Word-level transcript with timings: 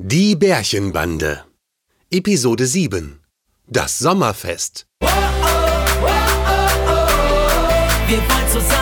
Die 0.00 0.36
Bärchenbande. 0.36 1.44
Episode 2.08 2.66
7 2.66 3.18
Das 3.66 3.98
Sommerfest. 3.98 4.86
Wir 5.00 5.08
wollen 8.18 8.48
zusammen 8.52 8.77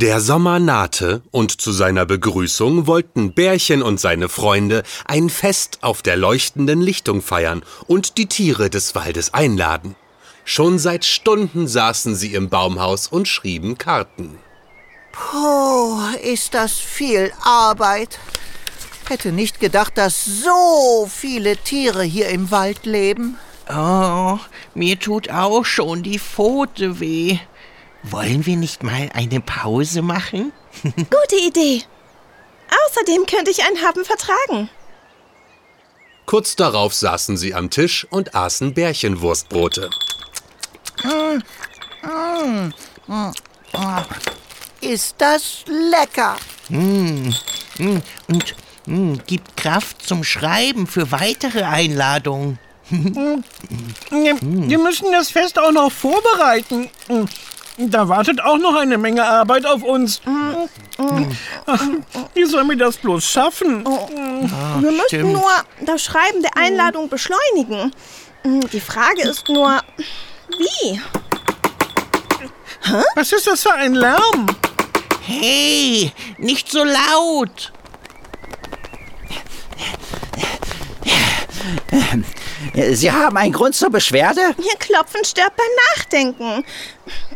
Der 0.00 0.22
Sommer 0.22 0.58
nahte 0.60 1.20
und 1.30 1.60
zu 1.60 1.72
seiner 1.72 2.06
Begrüßung 2.06 2.86
wollten 2.86 3.34
Bärchen 3.34 3.82
und 3.82 4.00
seine 4.00 4.30
Freunde 4.30 4.82
ein 5.04 5.28
Fest 5.28 5.80
auf 5.82 6.00
der 6.00 6.16
leuchtenden 6.16 6.80
Lichtung 6.80 7.20
feiern 7.20 7.62
und 7.86 8.16
die 8.16 8.24
Tiere 8.24 8.70
des 8.70 8.94
Waldes 8.94 9.34
einladen. 9.34 9.96
Schon 10.46 10.78
seit 10.78 11.04
Stunden 11.04 11.68
saßen 11.68 12.14
sie 12.14 12.32
im 12.32 12.48
Baumhaus 12.48 13.08
und 13.08 13.28
schrieben 13.28 13.76
Karten. 13.76 14.38
Puh, 15.12 16.00
ist 16.22 16.54
das 16.54 16.78
viel 16.78 17.30
Arbeit. 17.42 18.18
Hätte 19.06 19.32
nicht 19.32 19.60
gedacht, 19.60 19.98
dass 19.98 20.24
so 20.24 21.10
viele 21.14 21.58
Tiere 21.58 22.04
hier 22.04 22.30
im 22.30 22.50
Wald 22.50 22.86
leben. 22.86 23.36
Oh, 23.68 24.38
mir 24.72 24.98
tut 24.98 25.28
auch 25.28 25.66
schon 25.66 26.02
die 26.02 26.18
Pfote 26.18 27.00
weh. 27.00 27.38
Wollen 28.02 28.46
wir 28.46 28.56
nicht 28.56 28.82
mal 28.82 29.10
eine 29.14 29.40
Pause 29.40 30.02
machen? 30.02 30.52
Gute 30.82 31.36
Idee. 31.46 31.82
Außerdem 32.86 33.26
könnte 33.26 33.50
ich 33.50 33.64
einen 33.64 33.82
Happen 33.82 34.04
vertragen. 34.04 34.70
Kurz 36.26 36.54
darauf 36.54 36.94
saßen 36.94 37.36
sie 37.36 37.54
am 37.54 37.70
Tisch 37.70 38.06
und 38.08 38.34
aßen 38.34 38.72
Bärchenwurstbrote. 38.72 39.90
Ist 44.80 45.16
das 45.18 45.64
lecker. 45.66 46.36
Mm, 46.68 47.30
und 48.28 48.54
mm, 48.86 49.14
gibt 49.26 49.56
Kraft 49.56 50.06
zum 50.06 50.22
Schreiben 50.22 50.86
für 50.86 51.10
weitere 51.10 51.64
Einladungen. 51.64 52.58
Wir 52.90 53.42
wir 54.40 54.78
müssen 54.78 55.12
das 55.12 55.30
Fest 55.30 55.58
auch 55.58 55.72
noch 55.72 55.90
vorbereiten. 55.90 56.88
Da 57.88 58.08
wartet 58.08 58.40
auch 58.42 58.58
noch 58.58 58.74
eine 58.74 58.98
Menge 58.98 59.24
Arbeit 59.24 59.64
auf 59.64 59.82
uns. 59.82 60.20
Ach, 61.66 61.82
Wie 62.34 62.44
sollen 62.44 62.68
wir 62.68 62.76
das 62.76 62.98
bloß 62.98 63.24
schaffen? 63.24 63.84
Wir 63.86 64.90
müssten 64.90 65.06
stimmt. 65.08 65.32
nur 65.32 65.50
das 65.80 66.02
Schreiben 66.04 66.42
der 66.42 66.56
Einladung 66.56 67.08
beschleunigen. 67.08 67.94
Die 68.44 68.80
Frage 68.80 69.22
ist 69.22 69.48
nur, 69.48 69.80
wie? 70.48 71.00
Was 73.14 73.32
ist 73.32 73.46
das 73.46 73.62
für 73.62 73.72
ein 73.74 73.94
Lärm? 73.94 74.46
Hey, 75.22 76.12
nicht 76.38 76.70
so 76.70 76.84
laut. 76.84 77.72
Sie 82.92 83.10
haben 83.12 83.36
einen 83.36 83.52
Grund 83.52 83.74
zur 83.74 83.90
Beschwerde? 83.90 84.40
Hier 84.60 84.76
klopfen 84.78 85.24
stirbt 85.24 85.56
beim 85.56 85.66
Nachdenken. 85.96 86.64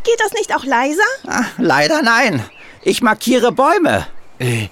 Geht 0.05 0.19
das 0.19 0.31
nicht 0.33 0.55
auch 0.55 0.63
leiser? 0.63 1.03
Ah, 1.27 1.43
leider 1.57 2.01
nein. 2.01 2.43
Ich 2.83 3.01
markiere 3.01 3.51
Bäume, 3.51 4.07
Äh, 4.39 4.67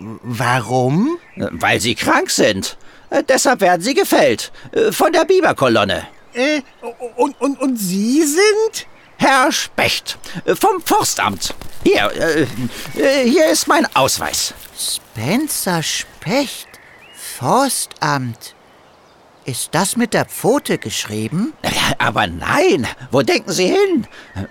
warum? 0.00 1.18
weil 1.36 1.80
sie 1.80 1.94
krank 1.94 2.30
sind. 2.30 2.76
Äh, 3.10 3.22
Deshalb 3.22 3.60
werden 3.60 3.82
sie 3.82 3.94
gefällt. 3.94 4.50
Äh, 4.72 4.90
Von 4.92 5.12
der 5.12 5.24
Biberkolonne. 5.24 6.06
Äh, 6.34 6.62
und, 7.16 7.40
und, 7.40 7.60
und 7.60 7.76
Sie 7.76 8.22
sind? 8.22 8.86
Herr 9.16 9.50
Specht, 9.50 10.16
äh, 10.44 10.54
vom 10.54 10.80
Forstamt. 10.80 11.54
Hier, 11.84 12.10
äh, 12.12 12.46
äh, 13.00 13.28
hier 13.28 13.46
ist 13.46 13.66
mein 13.66 13.86
Ausweis. 13.96 14.54
Spencer 14.78 15.82
Specht, 15.82 16.68
Forstamt. 17.38 18.54
Ist 19.48 19.70
das 19.74 19.96
mit 19.96 20.12
der 20.12 20.26
Pfote 20.26 20.76
geschrieben? 20.76 21.54
Aber 21.98 22.26
nein, 22.26 22.86
wo 23.10 23.22
denken 23.22 23.50
Sie 23.50 23.68
hin? 23.68 24.06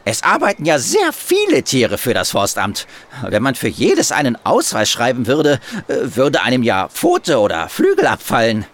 Es 0.06 0.24
arbeiten 0.24 0.66
ja 0.66 0.80
sehr 0.80 1.14
viele 1.14 1.62
Tiere 1.62 2.00
für 2.00 2.16
das 2.16 2.32
Forstamt. 2.32 2.88
Wenn 3.22 3.44
man 3.44 3.54
für 3.54 3.68
jedes 3.68 4.12
einen 4.12 4.44
Ausweis 4.44 4.90
schreiben 4.90 5.28
würde, 5.28 5.60
äh, 5.88 5.98
würde 6.16 6.42
einem 6.42 6.64
ja 6.64 6.90
Pfote 6.90 7.38
oder 7.38 7.70
Flügel 7.70 8.08
abfallen. 8.08 8.66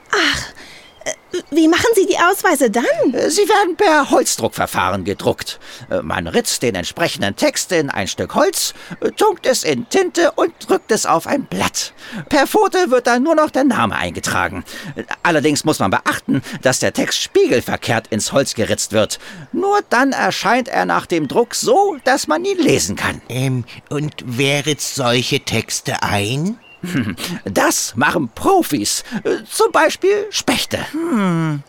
Wie 1.50 1.68
machen 1.68 1.88
Sie 1.96 2.06
die 2.06 2.18
Ausweise 2.18 2.70
dann? 2.70 2.84
Äh, 3.14 3.30
Sie 3.30 3.48
werden 3.50 3.76
per 3.76 4.12
Holzdruckverfahren 4.12 5.04
gedruckt. 5.04 5.60
Äh, 5.90 6.02
Man 6.02 6.28
ritzt 6.28 6.62
den 6.62 6.76
entsprechenden 6.76 7.36
Text 7.36 7.72
in 7.72 7.90
ein 7.90 8.08
Stück 8.08 8.36
Holz, 8.36 8.74
äh, 9.02 9.10
tunkt 9.12 9.46
es 9.46 9.64
in 9.64 9.90
Tinte 9.90 10.32
und 10.32 10.54
drückt 10.68 10.92
es 10.92 11.06
auf 11.06 11.26
ein 11.28 11.46
Blatt. 11.46 11.94
Per 12.30 12.46
Pfote 12.48 12.92
wird 12.92 13.08
dann 13.08 13.24
nur 13.24 13.36
noch 13.36 13.50
der 13.50 13.64
Name 13.64 13.96
eingetragen. 13.96 14.64
Äh, 14.96 15.04
Allerdings 15.24 15.64
muss 15.64 15.80
man 15.80 15.90
beachten, 15.92 16.42
dass 16.62 16.80
der 16.80 16.94
Text 16.94 17.22
spiegelverkehrt 17.22 18.08
ins 18.08 18.32
Holz 18.32 18.54
geritzt 18.54 18.92
wird. 18.92 19.20
Nur 19.52 19.80
dann 19.90 20.12
erscheint 20.12 20.68
er 20.68 20.86
nach 20.86 21.06
dem 21.08 21.28
Druck 21.28 21.56
so, 21.56 21.98
dass 22.04 22.28
man 22.28 22.46
ihn 22.46 22.60
lesen 22.60 22.96
kann. 22.96 23.22
Ähm, 23.30 23.66
und 23.90 24.14
wer 24.26 24.66
ritzt 24.66 24.96
solche 24.96 25.40
Texte 25.40 26.04
ein? 26.04 26.60
Das 27.46 27.96
machen 27.96 28.30
Profis, 28.34 29.04
zum 29.50 29.72
Beispiel 29.72 30.28
Spechte. 30.30 30.80
Hm, 30.92 31.64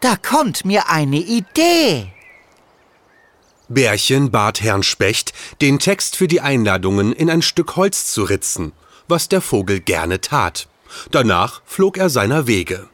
da 0.00 0.16
kommt 0.16 0.64
mir 0.64 0.88
eine 0.88 1.18
Idee. 1.18 2.12
Bärchen 3.68 4.30
bat 4.30 4.60
Herrn 4.60 4.82
Specht, 4.82 5.32
den 5.62 5.78
Text 5.78 6.16
für 6.16 6.28
die 6.28 6.40
Einladungen 6.40 7.12
in 7.12 7.30
ein 7.30 7.42
Stück 7.42 7.76
Holz 7.76 8.12
zu 8.12 8.24
ritzen, 8.24 8.72
was 9.08 9.28
der 9.28 9.40
Vogel 9.40 9.80
gerne 9.80 10.20
tat. 10.20 10.68
Danach 11.10 11.62
flog 11.64 11.96
er 11.96 12.10
seiner 12.10 12.46
Wege. 12.46 12.88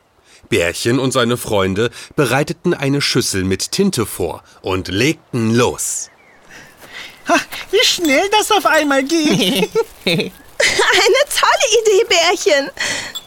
Bärchen 0.48 0.98
und 0.98 1.12
seine 1.12 1.36
Freunde 1.36 1.90
bereiteten 2.16 2.74
eine 2.74 3.00
Schüssel 3.00 3.44
mit 3.44 3.72
Tinte 3.72 4.06
vor 4.06 4.42
und 4.62 4.88
legten 4.88 5.54
los. 5.54 6.10
Ha, 7.28 7.36
wie 7.70 7.84
schnell 7.84 8.28
das 8.30 8.50
auf 8.50 8.66
einmal 8.66 9.04
geht. 9.04 9.70
Eine 10.60 11.19
tolle 11.40 11.82
Idee, 11.82 12.06
Bärchen. 12.08 12.70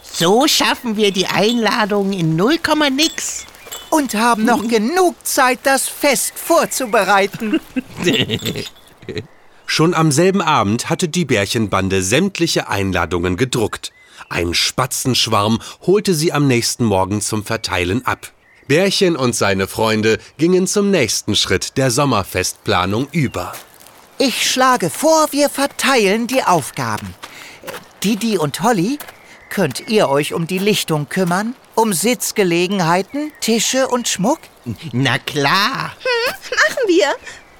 So 0.03 0.47
schaffen 0.47 0.95
wir 0.95 1.11
die 1.11 1.27
Einladungen 1.27 2.13
in 2.13 2.35
0, 2.35 2.59
nix. 2.91 3.45
Und 3.89 4.15
haben 4.15 4.45
noch 4.45 4.67
genug 4.67 5.15
Zeit, 5.23 5.59
das 5.63 5.87
Fest 5.87 6.33
vorzubereiten. 6.35 7.59
Schon 9.65 9.93
am 9.93 10.11
selben 10.11 10.41
Abend 10.41 10.89
hatte 10.89 11.07
die 11.07 11.25
Bärchenbande 11.25 12.01
sämtliche 12.01 12.69
Einladungen 12.69 13.37
gedruckt. 13.37 13.91
Ein 14.29 14.53
Spatzenschwarm 14.53 15.59
holte 15.81 16.13
sie 16.13 16.31
am 16.31 16.47
nächsten 16.47 16.85
Morgen 16.85 17.21
zum 17.21 17.45
Verteilen 17.45 18.05
ab. 18.05 18.31
Bärchen 18.67 19.15
und 19.15 19.35
seine 19.35 19.67
Freunde 19.67 20.19
gingen 20.37 20.67
zum 20.67 20.89
nächsten 20.89 21.35
Schritt 21.35 21.77
der 21.77 21.91
Sommerfestplanung 21.91 23.07
über. 23.11 23.53
Ich 24.17 24.49
schlage 24.49 24.89
vor, 24.89 25.27
wir 25.31 25.49
verteilen 25.49 26.27
die 26.27 26.43
Aufgaben. 26.43 27.13
Didi 28.03 28.37
und 28.37 28.61
Holly, 28.61 28.99
könnt 29.49 29.87
ihr 29.87 30.09
euch 30.09 30.33
um 30.33 30.45
die 30.45 30.57
Lichtung 30.59 31.07
kümmern? 31.07 31.55
Um 31.73 31.93
Sitzgelegenheiten, 31.93 33.31
Tische 33.39 33.87
und 33.87 34.09
Schmuck? 34.09 34.39
Na 34.91 35.19
klar. 35.19 35.93
Machen 36.51 36.83
wir. 36.87 37.15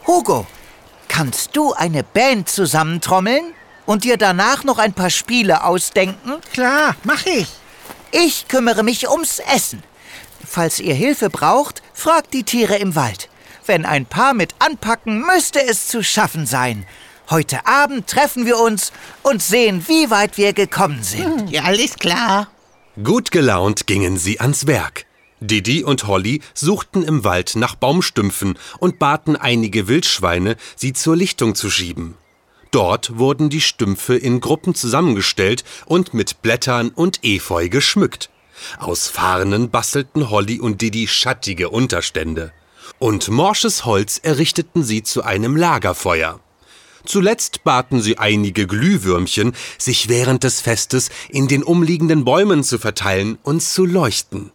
Hugo, 0.06 0.46
kannst 1.08 1.56
du 1.56 1.72
eine 1.72 2.04
Band 2.04 2.50
zusammentrommeln 2.50 3.54
und 3.86 4.04
dir 4.04 4.18
danach 4.18 4.66
noch 4.66 4.80
ein 4.80 4.92
paar 4.92 5.10
Spiele 5.10 5.64
ausdenken? 5.64 6.42
Klar, 6.52 6.98
mach 7.06 7.26
ich. 7.26 7.48
Ich 8.12 8.50
kümmere 8.50 8.84
mich 8.84 9.10
ums 9.10 9.40
Essen. 9.40 9.82
Falls 10.46 10.82
ihr 10.82 10.94
Hilfe 10.94 11.30
braucht, 11.30 11.82
fragt 11.94 12.34
die 12.34 12.44
Tiere 12.44 12.76
im 12.76 12.96
Wald. 12.96 13.30
Wenn 13.66 13.86
ein 13.86 14.06
paar 14.06 14.34
mit 14.34 14.56
anpacken, 14.60 15.26
müsste 15.26 15.66
es 15.66 15.88
zu 15.88 16.04
schaffen 16.04 16.46
sein. 16.46 16.86
Heute 17.34 17.66
Abend 17.66 18.06
treffen 18.06 18.46
wir 18.46 18.60
uns 18.60 18.92
und 19.24 19.42
sehen, 19.42 19.84
wie 19.88 20.12
weit 20.12 20.38
wir 20.38 20.54
gekommen 20.54 21.02
sind. 21.02 21.50
Ja, 21.50 21.64
alles 21.64 21.96
klar. 21.96 22.48
Gut 23.04 23.32
gelaunt 23.32 23.88
gingen 23.88 24.20
sie 24.20 24.40
ans 24.40 24.68
Werk. 24.68 25.08
Didi 25.40 25.84
und 25.84 26.06
Holly 26.06 26.42
suchten 26.54 27.02
im 27.02 27.24
Wald 27.24 27.56
nach 27.56 27.74
Baumstümpfen 27.74 28.60
und 28.78 29.00
baten 29.00 29.36
einige 29.36 29.88
Wildschweine, 29.88 30.58
sie 30.76 30.94
zur 30.94 31.16
Lichtung 31.16 31.56
zu 31.56 31.72
schieben. 31.72 32.14
Dort 32.70 33.18
wurden 33.18 33.50
die 33.50 33.62
Stümpfe 33.62 34.16
in 34.16 34.40
Gruppen 34.40 34.76
zusammengestellt 34.76 35.64
und 35.88 36.14
mit 36.14 36.44
Blättern 36.44 36.90
und 36.90 37.24
Efeu 37.24 37.68
geschmückt. 37.68 38.30
Aus 38.78 39.08
Farnen 39.08 39.72
bastelten 39.72 40.30
Holly 40.30 40.60
und 40.60 40.84
Didi 40.84 41.08
schattige 41.08 41.70
Unterstände. 41.70 42.54
Und 43.00 43.30
morsches 43.30 43.86
Holz 43.86 44.20
errichteten 44.22 44.84
sie 44.84 45.02
zu 45.02 45.24
einem 45.24 45.58
Lagerfeuer. 45.58 46.40
Zuletzt 47.06 47.64
baten 47.64 48.02
sie 48.02 48.18
einige 48.18 48.66
Glühwürmchen, 48.68 49.54
sich 49.78 50.10
während 50.10 50.44
des 50.44 50.62
Festes 50.62 51.10
in 51.30 51.48
den 51.48 51.64
umliegenden 51.64 52.24
Bäumen 52.24 52.64
zu 52.64 52.80
verteilen 52.80 53.38
und 53.44 53.62
zu 53.62 53.86
leuchten. 53.86 54.52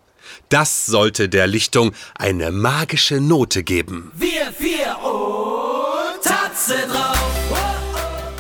Das 0.49 0.87
sollte 0.87 1.29
der 1.29 1.47
Lichtung 1.47 1.93
eine 2.15 2.51
magische 2.51 3.21
Note 3.21 3.63
geben. 3.63 4.11
Wir 4.15 4.53
vier 4.57 4.97
und 5.03 6.23
Tatze 6.23 6.75
drauf. 6.91 7.19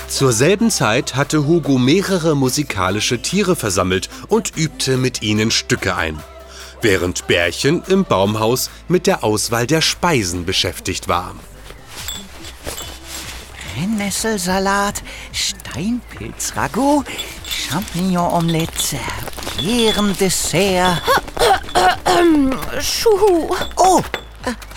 Zur 0.08 0.32
selben 0.32 0.70
Zeit 0.70 1.16
hatte 1.16 1.46
Hugo 1.46 1.76
mehrere 1.78 2.34
musikalische 2.34 3.20
Tiere 3.20 3.56
versammelt 3.56 4.08
und 4.28 4.56
übte 4.56 4.96
mit 4.96 5.22
ihnen 5.22 5.50
Stücke 5.50 5.96
ein, 5.96 6.18
während 6.80 7.26
Bärchen 7.26 7.82
im 7.88 8.04
Baumhaus 8.04 8.70
mit 8.88 9.06
der 9.06 9.22
Auswahl 9.22 9.66
der 9.66 9.82
Speisen 9.82 10.46
beschäftigt 10.46 11.08
war. 11.08 11.36
Brennnesselsalat, 13.78 15.02
Steinpilzragout, 15.32 17.04
Champignon-Omelette, 17.46 18.98
Beerendessert. 19.56 21.00
Schuhu. 22.80 23.54
Oh, 23.76 24.02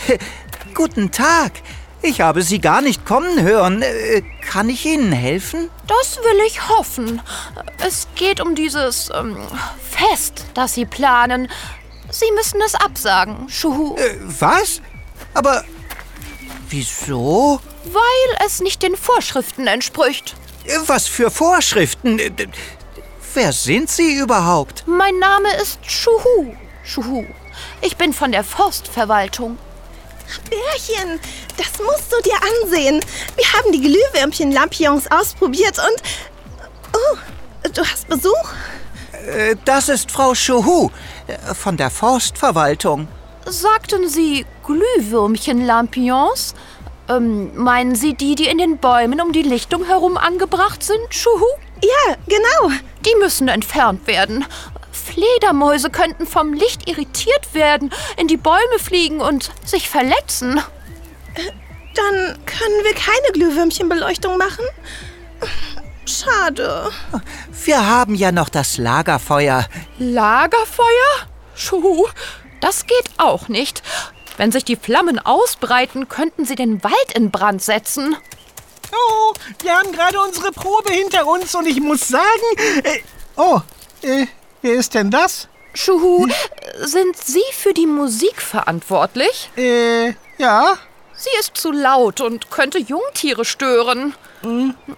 äh, 0.07 0.17
guten 0.75 1.09
Tag. 1.09 1.53
Ich 2.03 2.21
habe 2.21 2.43
Sie 2.43 2.59
gar 2.59 2.81
nicht 2.83 3.03
kommen 3.03 3.41
hören. 3.41 3.81
Äh, 3.81 4.21
kann 4.47 4.69
ich 4.69 4.85
Ihnen 4.85 5.11
helfen? 5.11 5.69
Das 5.87 6.17
will 6.17 6.45
ich 6.45 6.69
hoffen. 6.69 7.21
Es 7.83 8.07
geht 8.13 8.39
um 8.39 8.53
dieses 8.53 9.09
ähm, 9.15 9.35
Fest, 9.89 10.45
das 10.53 10.75
Sie 10.75 10.85
planen. 10.85 11.49
Sie 12.11 12.31
müssen 12.35 12.61
es 12.63 12.75
absagen, 12.75 13.49
Schuhu, 13.49 13.95
Äh, 13.95 14.17
was? 14.39 14.79
Aber 15.33 15.63
wieso? 16.69 17.59
Weil 17.85 18.45
es 18.45 18.59
nicht 18.61 18.81
den 18.83 18.95
Vorschriften 18.95 19.67
entspricht. 19.67 20.35
Äh, 20.65 20.77
Was 20.87 21.07
für 21.07 21.31
Vorschriften? 21.31 22.19
Äh, 22.19 22.31
Wer 23.33 23.53
sind 23.53 23.89
Sie 23.89 24.15
überhaupt? 24.17 24.83
Mein 24.87 25.17
Name 25.19 25.47
ist 25.61 25.79
Schuhu. 25.89 26.53
Schuhu. 26.83 27.25
Ich 27.81 27.95
bin 27.95 28.11
von 28.13 28.31
der 28.33 28.43
Forstverwaltung. 28.43 29.57
Bärchen, 30.49 31.19
das 31.57 31.67
musst 31.85 32.11
du 32.11 32.21
dir 32.23 32.35
ansehen. 32.63 33.01
Wir 33.35 33.53
haben 33.53 33.71
die 33.71 33.81
Glühwürmchen-Lampions 33.81 35.09
ausprobiert 35.11 35.77
und... 35.77 36.01
Oh, 36.93 37.17
du 37.73 37.81
hast 37.85 38.07
Besuch? 38.07 38.49
Äh, 39.27 39.55
Das 39.65 39.87
ist 39.89 40.11
Frau 40.11 40.33
Schuhu 40.35 40.89
von 41.55 41.77
der 41.77 41.89
Forstverwaltung. 41.89 43.07
Sagten 43.45 44.07
Sie 44.09 44.45
Glühwürmchen-Lampions? 44.65 46.53
Ähm, 47.11 47.55
meinen 47.55 47.95
Sie 47.95 48.13
die, 48.13 48.35
die 48.35 48.47
in 48.47 48.57
den 48.57 48.77
Bäumen 48.77 49.19
um 49.21 49.31
die 49.31 49.41
Lichtung 49.41 49.85
herum 49.85 50.17
angebracht 50.17 50.83
sind, 50.83 51.01
Schuhu? 51.09 51.45
Ja, 51.83 52.15
genau. 52.27 52.75
Die 53.05 53.15
müssen 53.19 53.47
entfernt 53.47 54.07
werden. 54.07 54.45
Fledermäuse 54.91 55.89
könnten 55.89 56.27
vom 56.27 56.53
Licht 56.53 56.87
irritiert 56.87 57.53
werden, 57.53 57.91
in 58.17 58.27
die 58.27 58.37
Bäume 58.37 58.79
fliegen 58.79 59.19
und 59.19 59.51
sich 59.65 59.89
verletzen. 59.89 60.61
Dann 61.95 62.37
können 62.45 62.83
wir 62.83 62.93
keine 62.93 63.31
Glühwürmchenbeleuchtung 63.33 64.37
machen? 64.37 64.65
Schade. 66.05 66.89
Wir 67.65 67.85
haben 67.87 68.15
ja 68.15 68.31
noch 68.31 68.49
das 68.49 68.77
Lagerfeuer. 68.77 69.65
Lagerfeuer? 69.97 70.85
Schuhu, 71.55 72.07
das 72.59 72.85
geht 72.85 73.09
auch 73.17 73.47
nicht. 73.49 73.81
Wenn 74.41 74.51
sich 74.51 74.65
die 74.65 74.75
Flammen 74.75 75.19
ausbreiten, 75.19 76.09
könnten 76.09 76.45
sie 76.45 76.55
den 76.55 76.83
Wald 76.83 77.11
in 77.13 77.29
Brand 77.29 77.61
setzen. 77.61 78.15
Oh, 78.91 79.33
wir 79.61 79.77
haben 79.77 79.91
gerade 79.91 80.19
unsere 80.19 80.51
Probe 80.51 80.89
hinter 80.89 81.27
uns 81.27 81.53
und 81.53 81.67
ich 81.67 81.79
muss 81.79 82.07
sagen... 82.07 82.81
Äh, 82.83 83.03
oh, 83.35 83.61
äh, 84.01 84.25
wer 84.63 84.73
ist 84.73 84.95
denn 84.95 85.11
das? 85.11 85.47
Schuhu, 85.75 86.25
sind 86.79 87.15
Sie 87.17 87.43
für 87.53 87.75
die 87.75 87.85
Musik 87.85 88.41
verantwortlich? 88.41 89.51
Äh, 89.57 90.15
ja. 90.39 90.75
Sie 91.13 91.29
ist 91.39 91.55
zu 91.55 91.71
laut 91.71 92.19
und 92.19 92.49
könnte 92.49 92.79
Jungtiere 92.79 93.45
stören. 93.45 94.15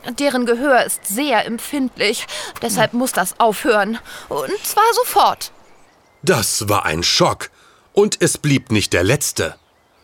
Deren 0.07 0.45
Gehör 0.45 0.85
ist 0.85 1.05
sehr 1.05 1.45
empfindlich. 1.45 2.27
Deshalb 2.61 2.93
muss 2.93 3.11
das 3.11 3.37
aufhören. 3.41 3.99
Und 4.29 4.65
zwar 4.65 4.93
sofort. 4.93 5.51
Das 6.21 6.69
war 6.69 6.85
ein 6.85 7.03
Schock. 7.03 7.49
Und 7.93 8.21
es 8.21 8.37
blieb 8.37 8.71
nicht 8.71 8.93
der 8.93 9.03
letzte. 9.03 9.55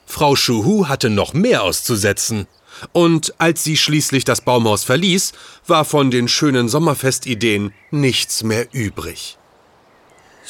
Frau 0.06 0.36
Schuhu 0.36 0.88
hatte 0.88 1.09
noch 1.09 1.33
mehr 1.33 1.63
auszusetzen. 1.63 2.47
Und 2.94 3.33
als 3.39 3.63
sie 3.63 3.77
schließlich 3.77 4.24
das 4.24 4.41
Baumhaus 4.41 4.83
verließ, 4.83 5.33
war 5.68 5.86
von 5.86 6.12
den 6.12 6.27
schönen 6.27 6.69
Sommerfestideen 6.69 7.74
nichts 7.91 8.44
mehr 8.44 8.68
übrig. 8.71 9.38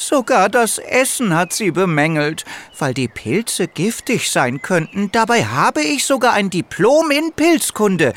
Sogar 0.00 0.48
das 0.48 0.78
Essen 0.78 1.36
hat 1.36 1.52
sie 1.52 1.70
bemängelt, 1.70 2.46
weil 2.78 2.94
die 2.94 3.08
Pilze 3.08 3.68
giftig 3.68 4.30
sein 4.30 4.62
könnten. 4.62 5.12
Dabei 5.12 5.44
habe 5.44 5.82
ich 5.82 6.06
sogar 6.06 6.32
ein 6.32 6.48
Diplom 6.48 7.10
in 7.10 7.32
Pilzkunde 7.32 8.14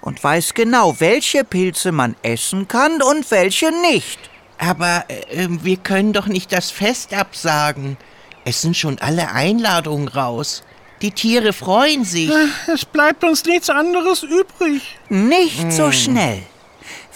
und 0.00 0.24
weiß 0.24 0.54
genau, 0.54 0.98
welche 0.98 1.44
Pilze 1.44 1.92
man 1.92 2.16
essen 2.22 2.68
kann 2.68 3.02
und 3.02 3.30
welche 3.30 3.70
nicht. 3.82 4.18
Aber 4.56 5.04
äh, 5.08 5.48
wir 5.50 5.76
können 5.76 6.14
doch 6.14 6.26
nicht 6.26 6.52
das 6.52 6.70
Fest 6.70 7.12
absagen. 7.12 7.98
Es 8.48 8.62
sind 8.62 8.76
schon 8.76 9.00
alle 9.00 9.32
Einladungen 9.32 10.06
raus. 10.06 10.62
Die 11.02 11.10
Tiere 11.10 11.52
freuen 11.52 12.04
sich. 12.04 12.30
Es 12.72 12.84
bleibt 12.84 13.24
uns 13.24 13.44
nichts 13.44 13.68
anderes 13.68 14.22
übrig. 14.22 14.82
Nicht 15.08 15.72
so 15.72 15.90
schnell. 15.90 16.44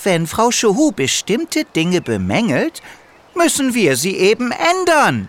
Wenn 0.03 0.27
Frau 0.27 0.51
Schuhu 0.51 0.91
bestimmte 0.91 1.65
Dinge 1.65 2.01
bemängelt, 2.01 2.83
müssen 3.37 3.75
wir 3.75 3.97
sie 3.97 4.17
eben 4.17 4.51
ändern. 4.51 5.29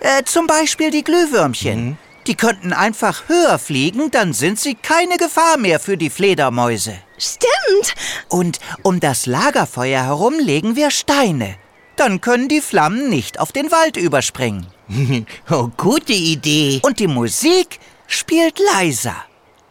Äh, 0.00 0.24
zum 0.24 0.48
Beispiel 0.48 0.90
die 0.90 1.04
Glühwürmchen. 1.04 1.98
Die 2.26 2.34
könnten 2.34 2.72
einfach 2.72 3.28
höher 3.28 3.60
fliegen, 3.60 4.10
dann 4.10 4.32
sind 4.32 4.58
sie 4.58 4.74
keine 4.74 5.18
Gefahr 5.18 5.56
mehr 5.56 5.78
für 5.78 5.96
die 5.96 6.10
Fledermäuse. 6.10 6.98
Stimmt. 7.16 7.94
Und 8.28 8.58
um 8.82 8.98
das 8.98 9.26
Lagerfeuer 9.26 10.02
herum 10.02 10.34
legen 10.40 10.74
wir 10.74 10.90
Steine. 10.90 11.54
Dann 11.94 12.20
können 12.20 12.48
die 12.48 12.60
Flammen 12.60 13.08
nicht 13.08 13.38
auf 13.38 13.52
den 13.52 13.70
Wald 13.70 13.96
überspringen. 13.96 14.66
Oh, 15.50 15.68
gute 15.76 16.12
Idee. 16.12 16.80
Und 16.82 16.98
die 16.98 17.06
Musik 17.06 17.78
spielt 18.06 18.58
leiser. 18.74 19.16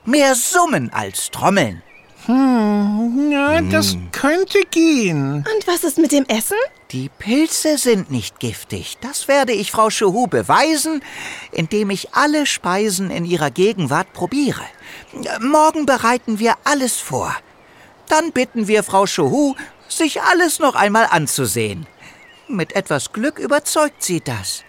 Mehr 0.06 0.36
Summen 0.36 0.92
als 0.94 1.32
Trommeln. 1.32 1.84
Ja, 2.28 3.62
das 3.62 3.96
könnte 4.12 4.60
gehen. 4.70 5.38
Und 5.38 5.68
was 5.68 5.84
ist 5.84 5.98
mit 5.98 6.12
dem 6.12 6.26
Essen? 6.26 6.58
Die 6.92 7.10
Pilze 7.10 7.78
sind 7.78 8.12
nicht 8.12 8.40
giftig. 8.40 8.98
Das 9.02 9.28
werde 9.28 9.54
ich 9.54 9.72
Frau 9.72 9.90
Schuhu 9.90 10.28
beweisen, 10.28 11.02
indem 11.52 11.90
ich 11.90 12.14
alle 12.14 12.46
Speisen 12.46 13.12
in 13.12 13.24
ihrer 13.26 13.50
Gegenwart 13.50 14.12
probiere. 14.14 14.64
Morgen 15.42 15.86
bereiten 15.86 16.40
wir 16.40 16.56
alles 16.66 16.98
vor. 16.98 17.34
Dann 18.08 18.32
bitten 18.32 18.68
wir 18.68 18.84
Frau 18.84 19.06
Schuhu, 19.06 19.56
sich 19.88 20.22
alles 20.22 20.60
noch 20.60 20.76
einmal 20.76 21.08
anzusehen. 21.10 21.88
Mit 22.48 22.76
etwas 22.76 23.12
Glück 23.14 23.40
überzeugt 23.40 24.04
sie 24.04 24.22
das. 24.22 24.64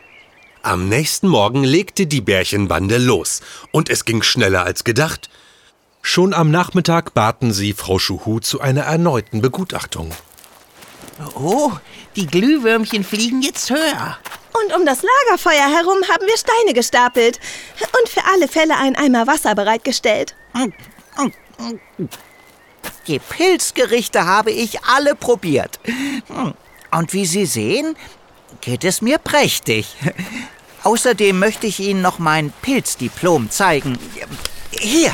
Am 0.62 0.88
nächsten 0.88 1.28
Morgen 1.28 1.62
legte 1.62 2.06
die 2.06 2.20
Bärchenbande 2.20 2.98
los. 2.98 3.40
Und 3.70 3.90
es 3.90 4.04
ging 4.04 4.22
schneller 4.22 4.64
als 4.64 4.84
gedacht. 4.84 5.30
Schon 6.02 6.34
am 6.34 6.50
Nachmittag 6.50 7.14
baten 7.14 7.52
sie 7.52 7.72
Frau 7.72 7.98
Schuhu 7.98 8.40
zu 8.40 8.60
einer 8.60 8.82
erneuten 8.82 9.40
Begutachtung. 9.40 10.10
Oh, 11.34 11.72
die 12.16 12.26
Glühwürmchen 12.26 13.04
fliegen 13.04 13.42
jetzt 13.42 13.70
höher. 13.70 14.18
Und 14.64 14.76
um 14.76 14.86
das 14.86 15.02
Lagerfeuer 15.02 15.68
herum 15.68 15.98
haben 16.10 16.26
wir 16.26 16.36
Steine 16.36 16.74
gestapelt. 16.74 17.38
Und 17.80 18.08
für 18.08 18.24
alle 18.32 18.48
Fälle 18.48 18.76
ein 18.76 18.96
Eimer 18.96 19.26
Wasser 19.26 19.54
bereitgestellt. 19.54 20.34
Die 23.06 23.18
Pilzgerichte 23.18 24.26
habe 24.26 24.50
ich 24.50 24.82
alle 24.84 25.14
probiert. 25.14 25.78
Und 26.90 27.12
wie 27.12 27.26
Sie 27.26 27.46
sehen, 27.46 27.96
geht 28.60 28.84
es 28.84 29.02
mir 29.02 29.18
prächtig. 29.18 29.96
Außerdem 30.84 31.38
möchte 31.38 31.66
ich 31.66 31.80
Ihnen 31.80 32.02
noch 32.02 32.18
mein 32.18 32.52
Pilzdiplom 32.62 33.50
zeigen. 33.50 33.98
Hier, 34.70 35.12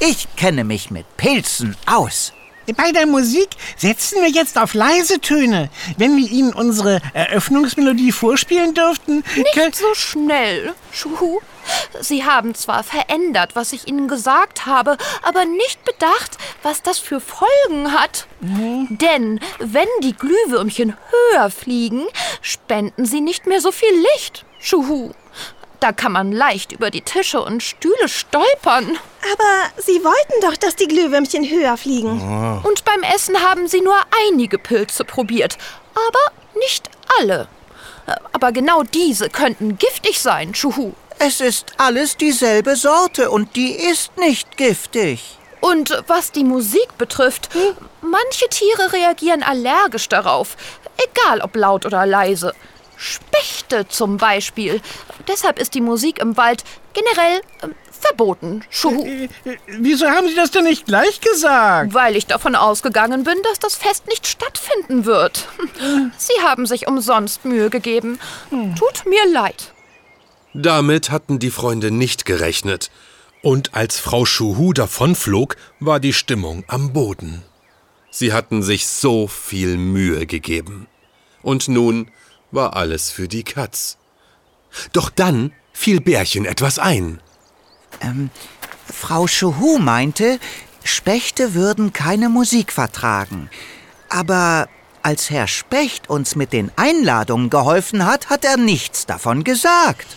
ich 0.00 0.28
kenne 0.36 0.64
mich 0.64 0.90
mit 0.90 1.16
Pilzen 1.16 1.76
aus. 1.86 2.32
Bei 2.74 2.90
der 2.90 3.06
Musik 3.06 3.50
setzen 3.76 4.20
wir 4.20 4.28
jetzt 4.28 4.58
auf 4.58 4.74
leise 4.74 5.20
Töne. 5.20 5.70
Wenn 5.98 6.16
wir 6.16 6.28
Ihnen 6.28 6.52
unsere 6.52 7.00
Eröffnungsmelodie 7.12 8.10
vorspielen 8.10 8.74
dürften, 8.74 9.22
Nicht 9.36 9.76
so 9.76 9.94
schnell, 9.94 10.74
Schuhu. 10.90 11.40
Sie 12.00 12.24
haben 12.24 12.54
zwar 12.54 12.82
verändert, 12.82 13.54
was 13.54 13.72
ich 13.72 13.86
Ihnen 13.86 14.08
gesagt 14.08 14.66
habe, 14.66 14.96
aber 15.22 15.44
nicht 15.44 15.84
bedacht, 15.84 16.38
was 16.62 16.82
das 16.82 16.98
für 16.98 17.20
Folgen 17.20 17.92
hat. 17.92 18.26
Denn 18.40 19.40
wenn 19.58 19.88
die 20.02 20.14
Glühwürmchen 20.14 20.96
höher 21.10 21.50
fliegen, 21.50 22.06
spenden 22.40 23.06
sie 23.06 23.20
nicht 23.20 23.46
mehr 23.46 23.60
so 23.60 23.72
viel 23.72 23.94
Licht, 24.14 24.44
Schuhu. 24.60 25.12
Da 25.80 25.92
kann 25.92 26.12
man 26.12 26.32
leicht 26.32 26.72
über 26.72 26.90
die 26.90 27.02
Tische 27.02 27.40
und 27.42 27.62
Stühle 27.62 28.08
stolpern. 28.08 28.98
Aber 29.32 29.82
Sie 29.82 30.02
wollten 30.02 30.40
doch, 30.40 30.56
dass 30.56 30.74
die 30.76 30.88
Glühwürmchen 30.88 31.48
höher 31.48 31.76
fliegen. 31.76 32.60
Und 32.64 32.84
beim 32.84 33.02
Essen 33.02 33.40
haben 33.42 33.68
sie 33.68 33.82
nur 33.82 33.98
einige 34.28 34.58
Pilze 34.58 35.04
probiert. 35.04 35.58
Aber 35.94 36.32
nicht 36.58 36.88
alle. 37.20 37.48
Aber 38.32 38.52
genau 38.52 38.82
diese 38.82 39.28
könnten 39.28 39.78
giftig 39.78 40.20
sein, 40.20 40.54
Schuhu. 40.54 40.92
Es 41.18 41.40
ist 41.40 41.72
alles 41.78 42.16
dieselbe 42.16 42.76
Sorte 42.76 43.30
und 43.30 43.56
die 43.56 43.72
ist 43.72 44.16
nicht 44.16 44.56
giftig. 44.56 45.38
Und 45.70 46.02
was 46.06 46.32
die 46.32 46.44
Musik 46.44 46.96
betrifft, 46.98 47.48
manche 48.00 48.48
Tiere 48.48 48.92
reagieren 48.92 49.42
allergisch 49.42 50.08
darauf. 50.08 50.56
Egal 50.96 51.40
ob 51.40 51.56
laut 51.56 51.86
oder 51.86 52.06
leise. 52.06 52.54
Spechte 52.96 53.86
zum 53.88 54.16
Beispiel. 54.16 54.80
Deshalb 55.28 55.58
ist 55.58 55.74
die 55.74 55.80
Musik 55.80 56.18
im 56.18 56.36
Wald 56.36 56.64
generell 56.94 57.40
ähm, 57.62 57.74
verboten, 57.90 58.64
Schuhu. 58.70 59.04
Äh, 59.04 59.28
Wieso 59.66 60.06
haben 60.08 60.28
Sie 60.28 60.34
das 60.34 60.50
denn 60.50 60.64
nicht 60.64 60.86
gleich 60.86 61.20
gesagt? 61.20 61.92
Weil 61.92 62.16
ich 62.16 62.26
davon 62.26 62.54
ausgegangen 62.54 63.24
bin, 63.24 63.36
dass 63.42 63.58
das 63.58 63.74
Fest 63.74 64.06
nicht 64.06 64.26
stattfinden 64.26 65.04
wird. 65.04 65.46
Sie 66.16 66.42
haben 66.42 66.66
sich 66.66 66.86
umsonst 66.86 67.44
Mühe 67.44 67.68
gegeben. 67.70 68.18
Tut 68.50 69.04
mir 69.06 69.26
leid. 69.30 69.72
Damit 70.54 71.10
hatten 71.10 71.38
die 71.38 71.50
Freunde 71.50 71.90
nicht 71.90 72.24
gerechnet. 72.24 72.90
Und 73.46 73.76
als 73.76 74.00
Frau 74.00 74.24
Schuhu 74.24 74.72
davonflog, 74.72 75.54
war 75.78 76.00
die 76.00 76.12
Stimmung 76.12 76.64
am 76.66 76.92
Boden. 76.92 77.44
Sie 78.10 78.32
hatten 78.32 78.60
sich 78.60 78.88
so 78.88 79.28
viel 79.28 79.76
Mühe 79.76 80.26
gegeben. 80.26 80.88
Und 81.42 81.68
nun 81.68 82.10
war 82.50 82.74
alles 82.74 83.12
für 83.12 83.28
die 83.28 83.44
Katz. 83.44 83.98
Doch 84.92 85.10
dann 85.10 85.52
fiel 85.72 86.00
Bärchen 86.00 86.44
etwas 86.44 86.80
ein. 86.80 87.20
Frau 88.92 89.28
Schuhu 89.28 89.78
meinte, 89.78 90.40
Spechte 90.82 91.54
würden 91.54 91.92
keine 91.92 92.28
Musik 92.28 92.72
vertragen. 92.72 93.48
Aber 94.08 94.68
als 95.02 95.30
Herr 95.30 95.46
Specht 95.46 96.10
uns 96.10 96.34
mit 96.34 96.52
den 96.52 96.72
Einladungen 96.74 97.48
geholfen 97.48 98.06
hat, 98.06 98.28
hat 98.28 98.44
er 98.44 98.56
nichts 98.56 99.06
davon 99.06 99.44
gesagt. 99.44 100.16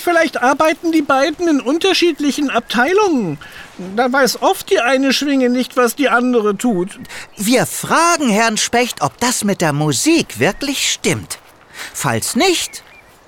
Vielleicht 0.00 0.42
arbeiten 0.42 0.92
die 0.92 1.02
beiden 1.02 1.48
in 1.48 1.60
unterschiedlichen 1.60 2.50
Abteilungen. 2.50 3.38
Da 3.96 4.12
weiß 4.12 4.42
oft 4.42 4.70
die 4.70 4.80
eine 4.80 5.12
Schwinge 5.12 5.48
nicht, 5.48 5.76
was 5.76 5.96
die 5.96 6.08
andere 6.08 6.56
tut. 6.56 6.98
Wir 7.36 7.66
fragen 7.66 8.28
Herrn 8.28 8.56
Specht, 8.56 9.02
ob 9.02 9.18
das 9.18 9.44
mit 9.44 9.60
der 9.60 9.72
Musik 9.72 10.38
wirklich 10.38 10.90
stimmt. 10.90 11.38
Falls 11.94 12.36
nicht, 12.36 12.82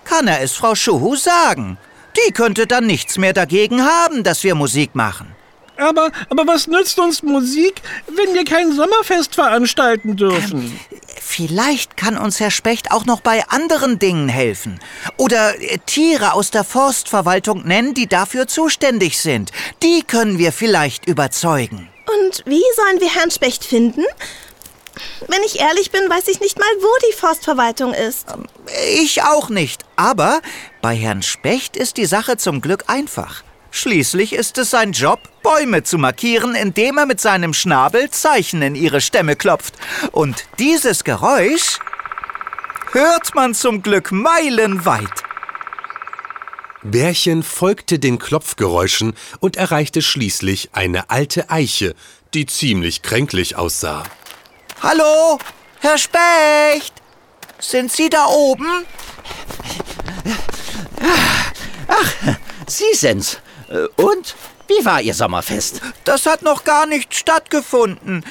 kann 0.05 0.29
er 0.29 0.43
es 0.43 0.53
Frau 0.53 0.75
Schuhu 0.75 1.17
sagen. 1.17 1.79
Die 2.27 2.33
könnte 2.33 2.67
dann 2.67 2.87
nichts 2.87 3.19
mehr 3.19 3.33
dagegen 3.33 3.85
haben, 3.85 4.23
dass 4.23 4.45
wir 4.45 4.55
Musik 4.55 4.95
machen. 4.95 5.35
Aber, 5.77 6.11
aber 6.31 6.47
was 6.47 6.69
nützt 6.69 6.99
uns 7.01 7.23
Musik, 7.23 7.83
wenn 8.07 8.35
wir 8.35 8.45
kein 8.45 8.73
Sommerfest 8.73 9.35
veranstalten 9.35 10.17
dürfen? 10.17 10.79
Vielleicht 11.37 11.97
kann 11.97 12.17
uns 12.17 12.39
Herr 12.39 12.53
Specht 12.53 12.93
auch 12.93 13.07
noch 13.07 13.21
bei 13.21 13.45
anderen 13.49 13.99
Dingen 13.99 14.29
helfen. 14.29 14.79
Oder 15.17 15.61
äh, 15.61 15.79
Tiere 15.85 16.33
aus 16.33 16.53
der 16.53 16.63
Forstverwaltung 16.63 17.67
nennen, 17.67 17.93
die 17.93 18.07
dafür 18.07 18.47
zuständig 18.47 19.21
sind. 19.21 19.51
Die 19.83 20.05
können 20.05 20.39
wir 20.39 20.53
vielleicht 20.53 21.09
überzeugen. 21.09 21.89
Und 22.07 22.45
wie 22.47 22.63
sollen 22.77 23.01
wir 23.01 23.13
Herrn 23.13 23.33
Specht 23.33 23.65
finden? 23.65 24.05
Wenn 25.27 25.43
ich 25.45 25.59
ehrlich 25.59 25.91
bin, 25.91 26.09
weiß 26.09 26.29
ich 26.29 26.39
nicht 26.39 26.57
mal, 26.57 26.69
wo 26.79 27.09
die 27.11 27.17
Forstverwaltung 27.17 27.95
ist. 27.95 28.29
Ich 29.03 29.25
auch 29.25 29.49
nicht. 29.49 29.83
Aber 29.97 30.41
bei 30.83 30.95
Herrn 30.95 31.23
Specht 31.23 31.77
ist 31.77 31.97
die 31.97 32.07
Sache 32.07 32.37
zum 32.37 32.61
Glück 32.61 32.85
einfach. 32.87 33.43
Schließlich 33.77 34.35
ist 34.35 34.57
es 34.59 34.71
sein 34.71 34.93
Job, 34.93 35.19
Bäume 35.43 35.83
zu 35.83 35.99
markieren, 35.99 36.55
indem 36.55 36.97
er 36.97 37.07
mit 37.07 37.21
seinem 37.21 37.53
Schnabel 37.53 38.09
Zeichen 38.09 38.63
in 38.63 38.77
ihre 38.77 39.01
Stämme 39.01 39.35
klopft. 39.35 39.75
Und 40.13 40.45
dieses 40.61 41.03
Geräusch 41.03 41.81
hört 42.93 43.35
man 43.35 43.53
zum 43.53 43.83
Glück 43.83 44.13
meilenweit. 44.13 45.25
Bärchen 46.85 47.43
folgte 47.43 47.99
den 47.99 48.21
Klopfgeräuschen 48.21 49.15
und 49.41 49.57
erreichte 49.57 50.03
schließlich 50.03 50.71
eine 50.73 51.11
alte 51.11 51.51
Eiche, 51.51 51.97
die 52.33 52.47
ziemlich 52.47 53.03
kränklich 53.03 53.57
aussah. 53.57 54.05
Hallo, 54.85 55.41
Herr 55.81 55.99
Specht? 55.99 56.95
Sind 57.59 57.91
Sie 57.91 58.09
da 58.09 58.27
oben? 58.27 58.87
Sie 62.69 62.95
sind's. 62.95 63.41
Äh, 63.75 63.89
Und? 64.03 64.35
Wie 64.67 64.85
war 64.87 65.01
Ihr 65.03 65.13
Sommerfest? 65.13 65.83
Das 66.05 66.25
hat 66.25 66.41
noch 66.43 66.65
gar 66.65 66.87
nicht 66.87 67.15
stattgefunden. 67.15 68.25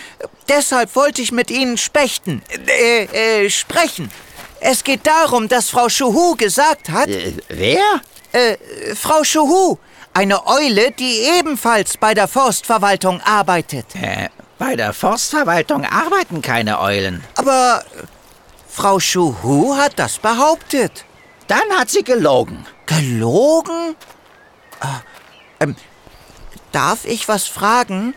Deshalb 0.50 0.96
wollte 0.96 1.22
ich 1.22 1.32
mit 1.32 1.52
Ihnen 1.52 1.78
spechten. 1.78 2.42
Äh, 2.68 3.44
äh, 3.46 3.50
sprechen. 3.52 4.10
Es 4.60 4.84
geht 4.84 5.06
darum, 5.06 5.48
dass 5.48 5.70
Frau 5.70 5.90
Schuhu 5.90 6.36
gesagt 6.36 6.90
hat, 6.90 7.08
Äh, 7.10 7.34
wer? 7.50 7.84
äh, 8.32 8.58
Frau 8.96 9.24
Schuhu, 9.24 9.78
eine 10.16 10.48
Eule, 10.48 10.90
die 10.92 11.20
ebenfalls 11.38 11.98
bei 11.98 12.14
der 12.16 12.28
Forstverwaltung 12.28 13.22
arbeitet. 13.22 13.86
Äh, 13.96 14.30
bei 14.58 14.76
der 14.76 14.94
Forstverwaltung 14.94 15.86
arbeiten 15.86 16.42
keine 16.42 16.80
Eulen. 16.80 17.24
Aber 17.36 17.84
äh, 17.96 18.04
Frau 18.70 19.00
Schuhu 19.00 19.76
hat 19.76 20.00
das 20.00 20.18
behauptet. 20.18 21.06
Dann 21.48 21.70
hat 21.78 21.92
sie 21.92 22.04
gelogen. 22.04 22.66
Gelogen? 22.88 23.96
Ah, 24.80 25.02
ähm, 25.64 25.76
darf 26.72 27.06
ich 27.06 27.28
was 27.28 27.48
fragen? 27.48 28.14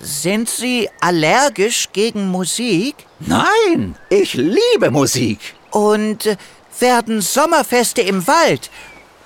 Sind 0.00 0.48
Sie 0.48 0.88
allergisch 1.00 1.88
gegen 1.92 2.28
Musik? 2.28 2.94
Nein, 3.18 3.96
ich 4.10 4.34
liebe 4.34 4.90
Musik. 4.90 5.54
Und 5.70 6.26
äh, 6.26 6.36
werden 6.78 7.20
Sommerfeste 7.20 8.02
im 8.02 8.26
Wald 8.26 8.70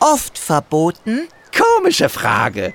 oft 0.01 0.39
verboten? 0.39 1.29
Komische 1.57 2.09
Frage. 2.09 2.73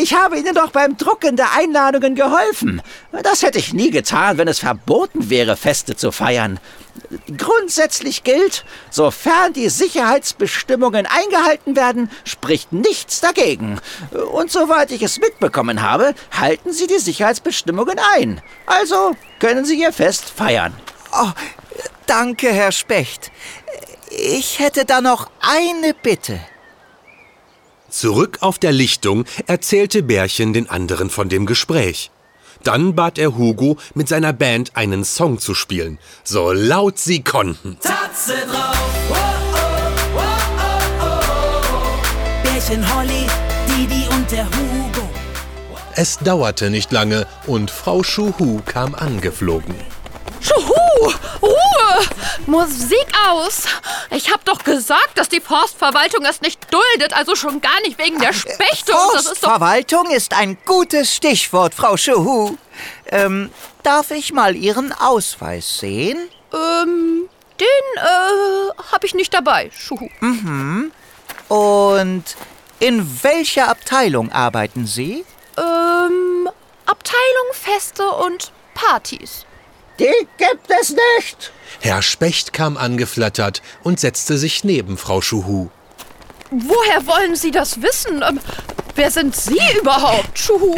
Ich 0.00 0.14
habe 0.14 0.38
Ihnen 0.38 0.54
doch 0.54 0.70
beim 0.70 0.96
Drucken 0.96 1.36
der 1.36 1.52
Einladungen 1.52 2.14
geholfen. 2.14 2.80
Das 3.22 3.42
hätte 3.42 3.58
ich 3.58 3.74
nie 3.74 3.90
getan, 3.90 4.38
wenn 4.38 4.48
es 4.48 4.60
verboten 4.60 5.28
wäre, 5.28 5.56
Feste 5.56 5.96
zu 5.96 6.12
feiern. 6.12 6.58
Grundsätzlich 7.36 8.24
gilt, 8.24 8.64
sofern 8.90 9.52
die 9.52 9.68
Sicherheitsbestimmungen 9.68 11.06
eingehalten 11.06 11.76
werden, 11.76 12.10
spricht 12.24 12.72
nichts 12.72 13.20
dagegen. 13.20 13.80
Und 14.32 14.50
soweit 14.50 14.90
ich 14.92 15.02
es 15.02 15.18
mitbekommen 15.18 15.82
habe, 15.82 16.14
halten 16.32 16.72
Sie 16.72 16.86
die 16.86 16.98
Sicherheitsbestimmungen 16.98 18.00
ein. 18.14 18.40
Also 18.64 19.14
können 19.40 19.64
Sie 19.64 19.78
Ihr 19.78 19.92
Fest 19.92 20.24
feiern. 20.34 20.72
Oh, 21.12 21.30
danke, 22.06 22.50
Herr 22.50 22.72
Specht. 22.72 23.30
Ich 24.10 24.58
hätte 24.58 24.84
da 24.84 25.00
noch 25.00 25.30
eine 25.40 25.92
Bitte. 25.92 26.40
Zurück 27.96 28.36
auf 28.42 28.58
der 28.58 28.72
Lichtung 28.72 29.24
erzählte 29.46 30.02
Bärchen 30.02 30.52
den 30.52 30.68
anderen 30.68 31.08
von 31.08 31.30
dem 31.30 31.46
Gespräch. 31.46 32.10
Dann 32.62 32.94
bat 32.94 33.16
er 33.16 33.38
Hugo, 33.38 33.78
mit 33.94 34.06
seiner 34.06 34.34
Band 34.34 34.76
einen 34.76 35.02
Song 35.02 35.38
zu 35.38 35.54
spielen, 35.54 35.98
so 36.22 36.52
laut 36.52 36.98
sie 36.98 37.24
konnten. 37.24 37.78
Tatze 37.80 38.34
drauf. 38.46 38.76
Oh, 39.08 39.14
oh, 40.14 40.18
oh, 40.18 40.20
oh, 41.00 41.06
oh. 41.06 42.42
Bärchen 42.42 42.84
Holly, 42.94 43.26
Didi 43.66 44.06
und 44.14 44.30
der 44.30 44.44
Hugo. 44.44 45.08
Es 45.94 46.18
dauerte 46.18 46.68
nicht 46.68 46.92
lange 46.92 47.26
und 47.46 47.70
Frau 47.70 48.02
Schuhu 48.02 48.60
kam 48.66 48.94
angeflogen. 48.94 49.74
Ruhe! 51.46 52.06
Musik 52.46 53.06
aus! 53.28 53.64
Ich 54.10 54.32
hab 54.32 54.44
doch 54.44 54.62
gesagt, 54.64 55.16
dass 55.16 55.28
die 55.28 55.40
Forstverwaltung 55.40 56.24
es 56.24 56.40
nicht 56.40 56.60
duldet, 56.72 57.14
also 57.14 57.34
schon 57.34 57.60
gar 57.60 57.80
nicht 57.82 57.98
wegen 57.98 58.18
der 58.18 58.32
Spechte. 58.32 58.92
und 58.92 59.14
Das 59.14 59.22
ist. 59.22 59.38
Forstverwaltung 59.38 60.10
ist 60.10 60.34
ein 60.34 60.58
gutes 60.64 61.14
Stichwort, 61.14 61.74
Frau 61.74 61.96
Schuhu. 61.96 62.56
Ähm, 63.06 63.50
darf 63.82 64.10
ich 64.10 64.32
mal 64.32 64.54
Ihren 64.56 64.92
Ausweis 64.92 65.78
sehen? 65.78 66.18
Ähm, 66.52 67.28
den, 67.60 68.02
äh, 68.02 68.82
hab 68.92 69.04
ich 69.04 69.14
nicht 69.14 69.32
dabei, 69.32 69.70
Schuhu. 69.76 70.08
Und 71.48 72.24
in 72.78 73.22
welcher 73.22 73.68
Abteilung 73.68 74.30
arbeiten 74.32 74.86
Sie? 74.86 75.24
Ähm, 75.56 76.48
Abteilung 76.84 77.52
Feste 77.52 78.06
und 78.08 78.52
Partys. 78.74 79.45
Die 79.98 80.26
gibt 80.36 80.70
es 80.80 80.90
nicht. 80.90 81.52
Herr 81.80 82.02
Specht 82.02 82.52
kam 82.52 82.76
angeflattert 82.76 83.62
und 83.82 84.00
setzte 84.00 84.36
sich 84.38 84.64
neben 84.64 84.98
Frau 84.98 85.20
Schuhu. 85.20 85.68
Woher 86.50 87.06
wollen 87.06 87.36
Sie 87.36 87.50
das 87.50 87.82
wissen? 87.82 88.22
Ähm, 88.22 88.40
wer 88.94 89.10
sind 89.10 89.34
Sie 89.34 89.58
überhaupt, 89.80 90.38
Schuhu? 90.38 90.74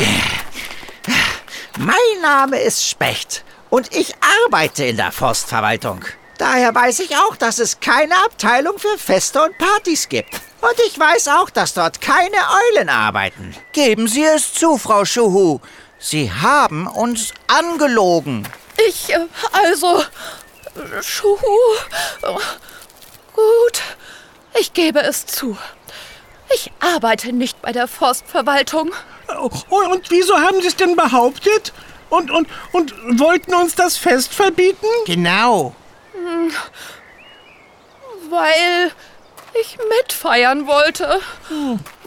Mein 1.79 2.23
Name 2.23 2.59
ist 2.61 2.89
Specht 2.89 3.45
und 3.71 3.95
ich 3.95 4.15
arbeite 4.47 4.85
in 4.85 4.97
der 4.97 5.13
Forstverwaltung. 5.13 6.05
Daher 6.39 6.75
weiß 6.75 7.01
ich 7.01 7.17
auch, 7.17 7.37
dass 7.37 7.59
es 7.59 7.81
keine 7.81 8.15
Abteilung 8.25 8.79
für 8.79 8.97
Feste 8.97 9.43
und 9.43 9.59
Partys 9.59 10.09
gibt. 10.09 10.35
Und 10.61 10.75
ich 10.87 10.99
weiß 10.99 11.29
auch, 11.29 11.51
dass 11.51 11.75
dort 11.75 12.01
keine 12.01 12.37
Eulen 12.77 12.89
arbeiten. 12.89 13.55
Geben 13.73 14.07
Sie 14.07 14.25
es 14.25 14.55
zu, 14.55 14.79
Frau 14.79 15.05
Schuhu. 15.05 15.61
Sie 15.99 16.33
haben 16.33 16.87
uns 16.87 17.33
angelogen. 17.49 18.47
Ich, 18.87 19.13
äh, 19.13 19.27
also, 19.53 20.05
Schuhu. 21.03 21.39
Oh, 22.23 22.39
Gut, 23.39 23.83
ich 24.59 24.73
gebe 24.73 25.01
es 25.01 25.25
zu. 25.27 25.57
Ich 26.53 26.73
arbeite 26.81 27.33
nicht 27.33 27.63
bei 27.63 27.71
der 27.71 27.87
Forstverwaltung. 27.87 28.93
Oh, 29.39 29.51
und 29.93 30.11
wieso 30.11 30.37
haben 30.37 30.61
Sie 30.61 30.67
es 30.67 30.75
denn 30.75 30.97
behauptet? 30.97 31.73
Und, 32.11 32.33
und, 32.33 32.49
und 32.73 33.21
wollten 33.21 33.55
uns 33.55 33.77
das 33.77 33.97
Fest 33.97 34.35
verbieten? 34.35 34.87
Genau. 35.07 35.77
Weil 38.29 38.91
ich 39.61 39.79
mitfeiern 40.01 40.67
wollte, 40.67 41.21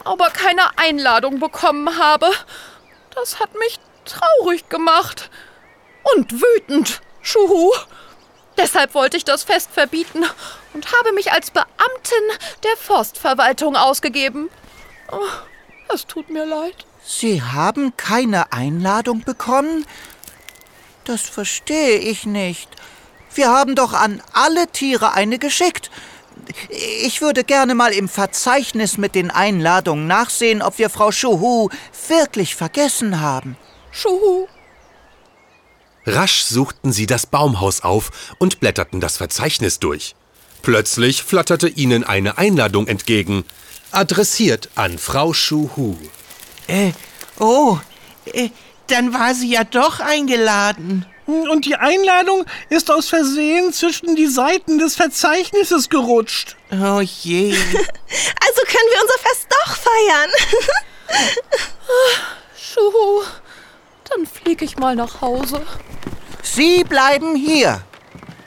aber 0.04 0.28
keine 0.30 0.76
Einladung 0.76 1.40
bekommen 1.40 1.98
habe. 1.98 2.30
Das 3.14 3.40
hat 3.40 3.54
mich 3.54 3.78
traurig 4.04 4.68
gemacht. 4.68 5.30
Und 6.02 6.32
wütend, 6.32 7.00
Schuhu. 7.20 7.72
Deshalb 8.56 8.94
wollte 8.94 9.16
ich 9.16 9.24
das 9.24 9.44
Fest 9.44 9.70
verbieten 9.72 10.24
und 10.74 10.92
habe 10.92 11.12
mich 11.12 11.32
als 11.32 11.50
Beamtin 11.50 12.22
der 12.62 12.76
Forstverwaltung 12.76 13.76
ausgegeben. 13.76 14.50
Oh, 15.10 15.92
es 15.92 16.06
tut 16.06 16.30
mir 16.30 16.44
leid. 16.44 16.84
Sie 17.04 17.42
haben 17.42 17.96
keine 17.96 18.52
Einladung 18.52 19.22
bekommen? 19.22 19.86
Das 21.04 21.22
verstehe 21.22 21.98
ich 21.98 22.26
nicht. 22.26 22.68
Wir 23.34 23.50
haben 23.50 23.74
doch 23.74 23.92
an 23.92 24.22
alle 24.32 24.68
Tiere 24.68 25.12
eine 25.12 25.38
geschickt. 25.38 25.90
Ich 26.70 27.20
würde 27.20 27.44
gerne 27.44 27.74
mal 27.74 27.92
im 27.92 28.08
Verzeichnis 28.08 28.98
mit 28.98 29.14
den 29.14 29.30
Einladungen 29.30 30.06
nachsehen, 30.06 30.62
ob 30.62 30.78
wir 30.78 30.90
Frau 30.90 31.10
Schuhu 31.10 31.70
wirklich 32.08 32.54
vergessen 32.54 33.20
haben. 33.20 33.56
Schuhu, 33.90 34.46
Rasch 36.06 36.42
suchten 36.42 36.92
sie 36.92 37.06
das 37.06 37.26
Baumhaus 37.26 37.80
auf 37.80 38.10
und 38.38 38.60
blätterten 38.60 39.00
das 39.00 39.16
Verzeichnis 39.16 39.78
durch. 39.78 40.14
Plötzlich 40.62 41.22
flatterte 41.22 41.68
ihnen 41.68 42.04
eine 42.04 42.38
Einladung 42.38 42.86
entgegen, 42.86 43.44
adressiert 43.90 44.68
an 44.74 44.98
Frau 44.98 45.32
Schuhu. 45.32 45.96
Äh, 46.66 46.92
oh, 47.38 47.78
äh, 48.26 48.50
dann 48.86 49.14
war 49.14 49.34
sie 49.34 49.50
ja 49.50 49.64
doch 49.64 50.00
eingeladen. 50.00 51.06
Und 51.26 51.66
die 51.66 51.76
Einladung 51.76 52.44
ist 52.68 52.90
aus 52.90 53.08
Versehen 53.08 53.72
zwischen 53.72 54.16
die 54.16 54.26
Seiten 54.26 54.78
des 54.78 54.96
Verzeichnisses 54.96 55.88
gerutscht. 55.88 56.56
Oh 56.70 57.00
je. 57.00 57.54
Also 58.44 58.60
können 58.66 58.90
wir 58.90 59.00
unser 59.00 59.18
Fest 59.22 59.46
doch 59.48 59.76
feiern. 59.76 60.30
Schuhu. 62.56 63.22
Dann 64.14 64.26
flieg 64.26 64.62
ich 64.62 64.78
mal 64.78 64.94
nach 64.94 65.20
Hause. 65.20 65.64
Sie 66.42 66.84
bleiben 66.84 67.34
hier 67.34 67.82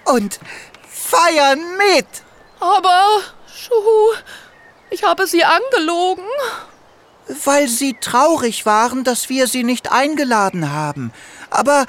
und 0.05 0.39
feiern 0.87 1.59
mit. 1.77 2.07
Aber, 2.59 3.21
Schuhu, 3.47 4.13
ich 4.89 5.03
habe 5.03 5.27
Sie 5.27 5.43
angelogen. 5.43 6.25
Weil 7.43 7.67
sie 7.67 7.95
traurig 7.99 8.67
waren, 8.67 9.03
dass 9.03 9.29
wir 9.29 9.47
sie 9.47 9.63
nicht 9.63 9.91
eingeladen 9.91 10.71
haben. 10.71 11.11
Aber 11.49 11.85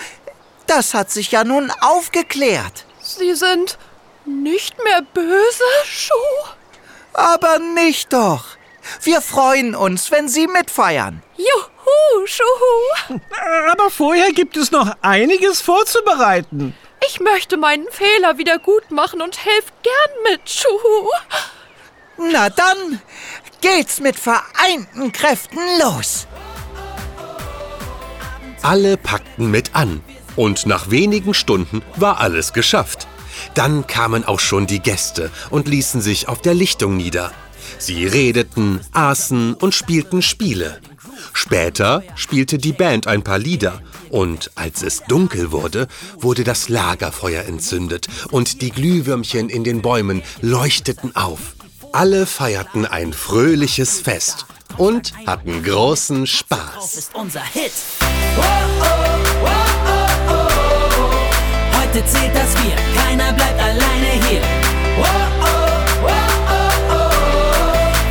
das 0.67 0.95
hat 0.95 1.11
sich 1.11 1.31
ja 1.31 1.45
nun 1.45 1.71
aufgeklärt. 1.81 2.87
Sie 3.01 3.35
sind 3.35 3.79
nicht 4.25 4.83
mehr 4.83 5.03
böse, 5.03 5.63
Schuh? 5.85 6.15
Aber 7.13 7.59
nicht 7.59 8.13
doch. 8.13 8.45
Wir 9.03 9.21
freuen 9.21 9.75
uns, 9.75 10.11
wenn 10.11 10.29
Sie 10.29 10.47
mitfeiern. 10.47 11.23
Juhu, 11.37 11.76
Schuhu. 12.27 13.21
Aber 13.71 13.91
vorher 13.91 14.33
gibt 14.33 14.57
es 14.57 14.71
noch 14.71 14.93
einiges 15.03 15.61
vorzubereiten. 15.61 16.75
Ich 17.09 17.21
möchte 17.21 17.57
meinen 17.57 17.87
Fehler 17.91 18.39
wieder 18.39 18.59
gut 18.59 18.91
machen 18.91 19.23
und 19.23 19.45
helf 19.45 19.73
gern 19.83 20.33
mit, 20.33 20.49
Schuhu. 20.49 21.09
Na 22.19 22.49
dann 22.51 23.01
geht's 23.61 24.01
mit 24.01 24.17
vereinten 24.17 25.13
Kräften 25.13 25.61
los. 25.81 26.27
Alle 28.63 28.97
packten 28.97 29.51
mit 29.51 29.75
an 29.75 30.03
und 30.35 30.67
nach 30.67 30.91
wenigen 30.91 31.35
Stunden 31.35 31.83
war 31.97 32.21
alles 32.21 32.53
geschafft. 32.53 33.07
Dann 33.55 33.87
kamen 33.87 34.25
auch 34.25 34.41
schon 34.41 34.67
die 34.67 34.81
Gäste 34.81 35.31
und 35.51 35.69
ließen 35.69 36.01
sich 36.01 36.29
auf 36.29 36.41
der 36.41 36.55
Lichtung 36.55 36.97
nieder. 36.97 37.33
Sie 37.79 38.07
redeten, 38.07 38.81
aßen 38.93 39.55
und 39.55 39.75
spielten 39.75 40.23
Spiele. 40.23 40.81
Später 41.33 42.03
spielte 42.15 42.59
die 42.59 42.73
Band 42.73 43.07
ein 43.07 43.23
paar 43.23 43.39
Lieder 43.39 43.81
und 44.11 44.51
als 44.55 44.83
es 44.83 45.03
dunkel 45.09 45.53
wurde, 45.53 45.89
wurde 46.19 46.45
das 46.45 46.69
Lagerfeuer 46.69 47.45
entzündet 47.45 48.07
und 48.31 48.63
die 48.63 48.71
Glühwürmchen 48.71 49.49
in 49.49 49.65
den 49.65 49.83
Bäumen 49.83 50.23
leuchteten 50.41 51.15
auf. 51.17 51.55
Alle 51.93 52.27
feierten 52.27 52.85
ein 52.85 53.13
fröhliches 53.13 54.01
Fest 54.01 54.47
und 54.77 55.13
hatten 55.27 55.63
großen 55.63 56.27
Spaß. 56.27 56.97
ist 56.97 57.15
unser 57.15 57.43
Hit. 57.43 57.73
Heute 61.73 62.07
zählt 62.07 62.35
das 62.35 62.55
Bier, 62.55 62.77
keiner 62.95 63.33
bleibt 63.33 63.61
alleine 63.61 64.27
hier. 64.29 64.43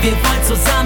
Wir 0.02 0.12
wollen 0.12 0.44
zusammen. 0.48 0.85